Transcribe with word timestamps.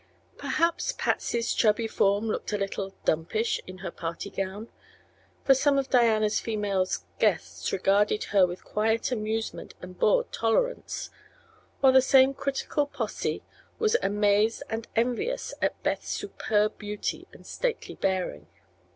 Perhaps 0.35 0.95
Patsy's 0.97 1.53
chubby 1.53 1.85
form 1.87 2.25
looked 2.25 2.51
a 2.53 2.57
little 2.57 2.95
"dumpish" 3.05 3.61
in 3.67 3.77
her 3.85 3.91
party 3.91 4.31
gown, 4.31 4.67
for 5.43 5.53
some 5.53 5.77
of 5.77 5.91
Diana's 5.91 6.39
female 6.39 6.87
guests 7.19 7.71
regarded 7.71 8.23
her 8.33 8.47
with 8.47 8.63
quiet 8.63 9.11
amusement 9.11 9.75
and 9.79 9.99
bored 9.99 10.31
tolerance, 10.31 11.11
while 11.81 11.93
the 11.93 12.01
same 12.01 12.33
critical 12.33 12.87
posse 12.87 13.43
was 13.77 13.95
amazed 14.01 14.63
and 14.71 14.87
envious 14.95 15.53
at 15.61 15.83
Beth's 15.83 16.09
superb 16.09 16.79
beauty 16.79 17.27
and 17.31 17.45
stately 17.45 17.93
bearing. 17.93 18.47